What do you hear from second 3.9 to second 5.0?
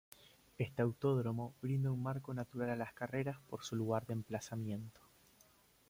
de emplazamiento.